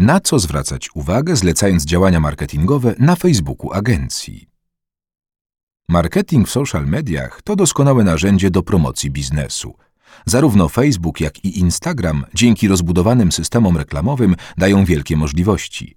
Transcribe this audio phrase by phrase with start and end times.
[0.00, 4.48] Na co zwracać uwagę, zlecając działania marketingowe na Facebooku agencji?
[5.88, 9.74] Marketing w social mediach to doskonałe narzędzie do promocji biznesu.
[10.26, 15.96] Zarówno Facebook, jak i Instagram dzięki rozbudowanym systemom reklamowym dają wielkie możliwości.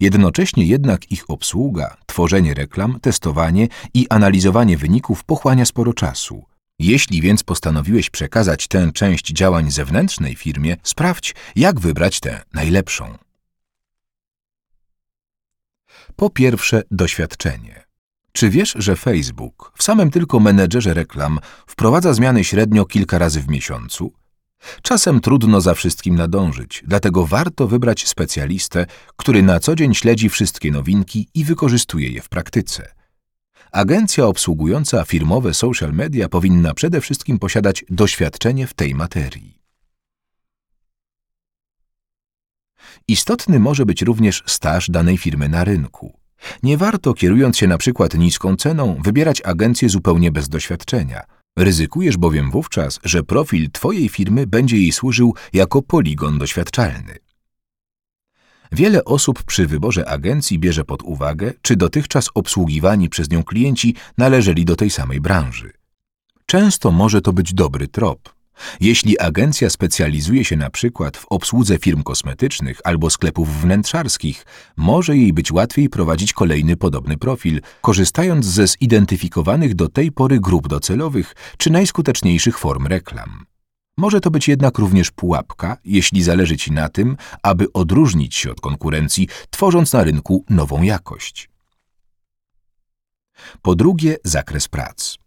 [0.00, 6.44] Jednocześnie jednak ich obsługa, tworzenie reklam, testowanie i analizowanie wyników pochłania sporo czasu.
[6.78, 13.27] Jeśli więc postanowiłeś przekazać tę część działań zewnętrznej firmie, sprawdź, jak wybrać tę najlepszą.
[16.20, 17.84] Po pierwsze, doświadczenie.
[18.32, 23.48] Czy wiesz, że Facebook w samym tylko menedżerze reklam wprowadza zmiany średnio kilka razy w
[23.48, 24.12] miesiącu?
[24.82, 28.86] Czasem trudno za wszystkim nadążyć, dlatego warto wybrać specjalistę,
[29.16, 32.94] który na co dzień śledzi wszystkie nowinki i wykorzystuje je w praktyce.
[33.72, 39.57] Agencja obsługująca firmowe social media powinna przede wszystkim posiadać doświadczenie w tej materii.
[43.08, 46.18] Istotny może być również staż danej firmy na rynku.
[46.62, 51.22] Nie warto, kierując się na przykład niską ceną, wybierać agencję zupełnie bez doświadczenia.
[51.58, 57.18] Ryzykujesz bowiem wówczas, że profil Twojej firmy będzie jej służył jako poligon doświadczalny.
[58.72, 64.64] Wiele osób przy wyborze agencji bierze pod uwagę, czy dotychczas obsługiwani przez nią klienci należeli
[64.64, 65.72] do tej samej branży.
[66.46, 68.37] Często może to być dobry trop.
[68.80, 75.32] Jeśli agencja specjalizuje się na przykład w obsłudze firm kosmetycznych albo sklepów wnętrzarskich, może jej
[75.32, 81.70] być łatwiej prowadzić kolejny podobny profil, korzystając ze zidentyfikowanych do tej pory grup docelowych czy
[81.70, 83.46] najskuteczniejszych form reklam.
[83.96, 88.60] Może to być jednak również pułapka, jeśli zależy Ci na tym, aby odróżnić się od
[88.60, 91.50] konkurencji, tworząc na rynku nową jakość.
[93.62, 95.18] Po drugie, zakres prac.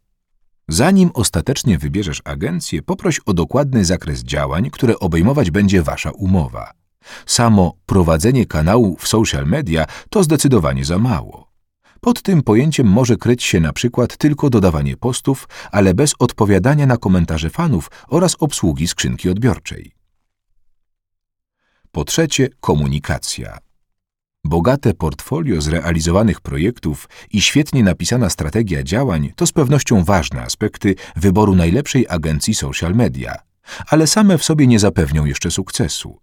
[0.71, 6.73] Zanim ostatecznie wybierzesz agencję, poproś o dokładny zakres działań, które obejmować będzie Wasza umowa.
[7.25, 11.51] Samo prowadzenie kanału w social media to zdecydowanie za mało.
[12.01, 16.97] Pod tym pojęciem może kryć się na przykład tylko dodawanie postów, ale bez odpowiadania na
[16.97, 19.91] komentarze fanów oraz obsługi skrzynki odbiorczej.
[21.91, 23.57] Po trzecie, komunikacja.
[24.51, 31.55] Bogate portfolio zrealizowanych projektów i świetnie napisana strategia działań to z pewnością ważne aspekty wyboru
[31.55, 33.35] najlepszej agencji social media,
[33.87, 36.19] ale same w sobie nie zapewnią jeszcze sukcesu.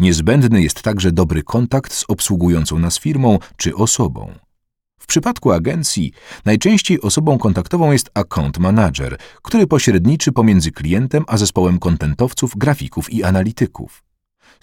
[0.00, 4.32] Niezbędny jest także dobry kontakt z obsługującą nas firmą czy osobą.
[5.00, 6.12] W przypadku agencji
[6.44, 13.24] najczęściej osobą kontaktową jest account manager, który pośredniczy pomiędzy klientem a zespołem kontentowców, grafików i
[13.24, 14.11] analityków.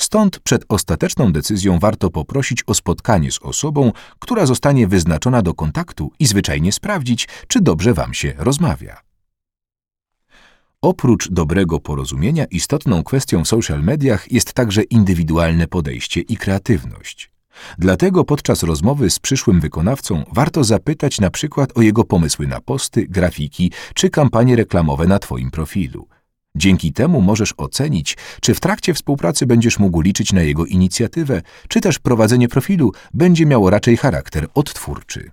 [0.01, 6.11] Stąd przed ostateczną decyzją warto poprosić o spotkanie z osobą, która zostanie wyznaczona do kontaktu
[6.19, 9.01] i zwyczajnie sprawdzić, czy dobrze Wam się rozmawia.
[10.81, 17.31] Oprócz dobrego porozumienia, istotną kwestią w social mediach jest także indywidualne podejście i kreatywność.
[17.77, 23.07] Dlatego podczas rozmowy z przyszłym wykonawcą warto zapytać na przykład o jego pomysły na posty,
[23.07, 26.07] grafiki czy kampanie reklamowe na Twoim profilu.
[26.55, 31.81] Dzięki temu możesz ocenić, czy w trakcie współpracy będziesz mógł liczyć na jego inicjatywę, czy
[31.81, 35.31] też prowadzenie profilu będzie miało raczej charakter odtwórczy.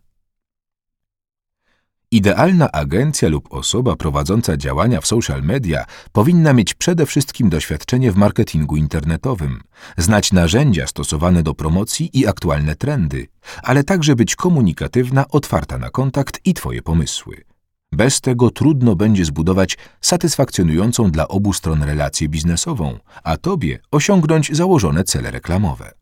[2.10, 8.16] Idealna agencja lub osoba prowadząca działania w social media powinna mieć przede wszystkim doświadczenie w
[8.16, 9.60] marketingu internetowym,
[9.96, 13.26] znać narzędzia stosowane do promocji i aktualne trendy,
[13.62, 17.55] ale także być komunikatywna, otwarta na kontakt i Twoje pomysły.
[17.96, 25.04] Bez tego trudno będzie zbudować satysfakcjonującą dla obu stron relację biznesową, a Tobie osiągnąć założone
[25.04, 25.92] cele reklamowe.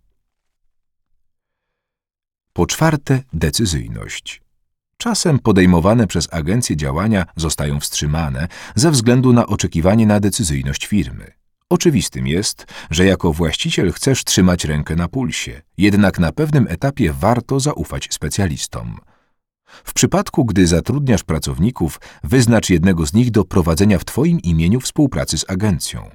[2.53, 4.43] Po czwarte, decyzyjność.
[4.97, 11.33] Czasem podejmowane przez agencje działania zostają wstrzymane ze względu na oczekiwanie na decyzyjność firmy.
[11.71, 17.61] Oczywistym jest, że jako właściciel chcesz trzymać rękę na pulsie, jednak na pewnym etapie warto
[17.61, 18.97] zaufać specjalistom.
[19.85, 25.39] W przypadku, gdy zatrudniasz pracowników, wyznacz jednego z nich do prowadzenia w Twoim imieniu współpracy
[25.39, 26.11] z agencją.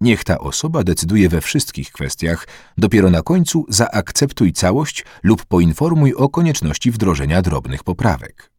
[0.00, 2.48] Niech ta osoba decyduje we wszystkich kwestiach,
[2.78, 8.50] dopiero na końcu zaakceptuj całość lub poinformuj o konieczności wdrożenia drobnych poprawek.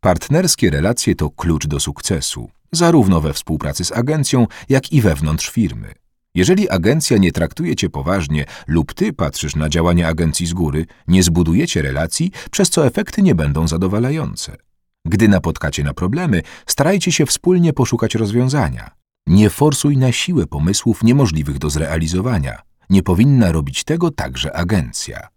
[0.00, 6.01] Partnerskie relacje to klucz do sukcesu, zarówno we współpracy z agencją, jak i wewnątrz firmy.
[6.34, 11.22] Jeżeli agencja nie traktuje cię poważnie lub ty patrzysz na działania agencji z góry, nie
[11.22, 14.56] zbudujecie relacji, przez co efekty nie będą zadowalające.
[15.04, 18.90] Gdy napotkacie na problemy, starajcie się wspólnie poszukać rozwiązania.
[19.26, 22.62] Nie forsuj na siłę pomysłów niemożliwych do zrealizowania.
[22.90, 25.28] Nie powinna robić tego także agencja.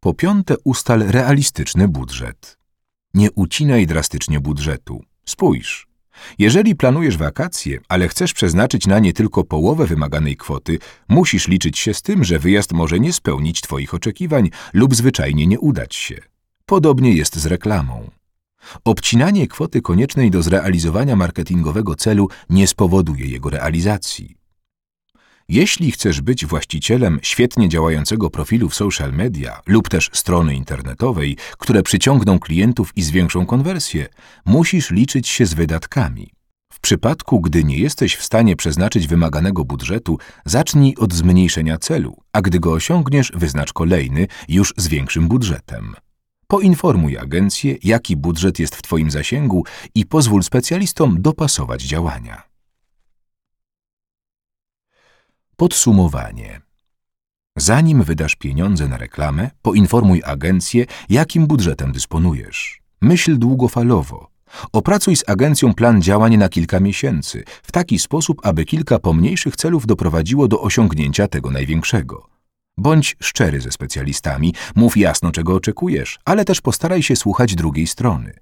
[0.00, 2.58] Po piąte, ustal realistyczny budżet.
[3.14, 5.04] Nie ucinaj drastycznie budżetu.
[5.24, 5.87] Spójrz.
[6.38, 10.78] Jeżeli planujesz wakacje, ale chcesz przeznaczyć na nie tylko połowę wymaganej kwoty,
[11.08, 15.60] musisz liczyć się z tym, że wyjazd może nie spełnić Twoich oczekiwań lub zwyczajnie nie
[15.60, 16.20] udać się.
[16.66, 18.10] Podobnie jest z reklamą.
[18.84, 24.37] Obcinanie kwoty koniecznej do zrealizowania marketingowego celu nie spowoduje jego realizacji.
[25.50, 31.82] Jeśli chcesz być właścicielem świetnie działającego profilu w social media lub też strony internetowej, które
[31.82, 34.08] przyciągną klientów i zwiększą konwersję,
[34.46, 36.30] musisz liczyć się z wydatkami.
[36.72, 42.42] W przypadku, gdy nie jesteś w stanie przeznaczyć wymaganego budżetu, zacznij od zmniejszenia celu, a
[42.42, 45.94] gdy go osiągniesz, wyznacz kolejny, już z większym budżetem.
[46.46, 52.47] Poinformuj agencję, jaki budżet jest w Twoim zasięgu i pozwól specjalistom dopasować działania.
[55.60, 56.60] Podsumowanie.
[57.56, 62.80] Zanim wydasz pieniądze na reklamę, poinformuj agencję, jakim budżetem dysponujesz.
[63.00, 64.30] Myśl długofalowo.
[64.72, 69.86] Opracuj z agencją plan działań na kilka miesięcy, w taki sposób, aby kilka pomniejszych celów
[69.86, 72.26] doprowadziło do osiągnięcia tego największego.
[72.76, 78.34] Bądź szczery ze specjalistami, mów jasno, czego oczekujesz, ale też postaraj się słuchać drugiej strony.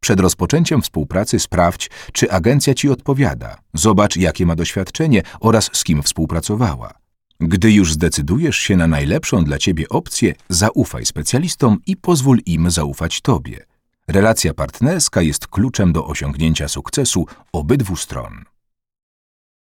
[0.00, 3.56] Przed rozpoczęciem współpracy sprawdź, czy agencja Ci odpowiada.
[3.74, 6.92] Zobacz, jakie ma doświadczenie oraz z kim współpracowała.
[7.40, 13.20] Gdy już zdecydujesz się na najlepszą dla Ciebie opcję, zaufaj specjalistom i pozwól im zaufać
[13.20, 13.66] Tobie.
[14.08, 18.44] Relacja partnerska jest kluczem do osiągnięcia sukcesu obydwu stron.